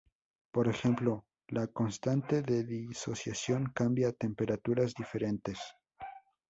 [0.51, 5.59] Por ejemplo, la constante de disociación cambia a temperaturas diferentes.